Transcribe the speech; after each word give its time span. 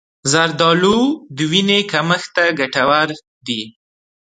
زردآلو 0.31 0.99
د 1.35 1.37
وینې 1.51 1.79
کمښت 1.91 2.29
ته 2.35 2.43
ګټور 2.59 3.07
دي. 3.47 3.61